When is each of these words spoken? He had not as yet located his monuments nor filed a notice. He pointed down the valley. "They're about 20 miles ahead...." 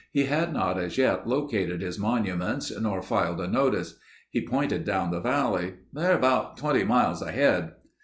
He 0.11 0.23
had 0.23 0.51
not 0.51 0.79
as 0.79 0.97
yet 0.97 1.27
located 1.27 1.83
his 1.83 1.99
monuments 1.99 2.71
nor 2.81 3.03
filed 3.03 3.39
a 3.39 3.47
notice. 3.47 3.99
He 4.31 4.41
pointed 4.43 4.83
down 4.83 5.11
the 5.11 5.21
valley. 5.21 5.75
"They're 5.93 6.17
about 6.17 6.57
20 6.57 6.83
miles 6.85 7.21
ahead...." 7.21 7.73